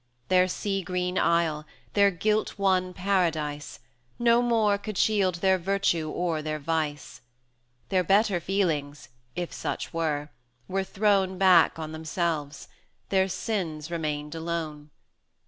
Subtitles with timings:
[0.29, 3.79] Their sea green isle, their guilt won Paradise,
[4.17, 7.21] No more could shield their Virtue or their Vice:
[7.89, 10.29] 40 Their better feelings, if such were,
[10.67, 12.67] were thrown Back on themselves,
[13.09, 14.89] their sins remained alone.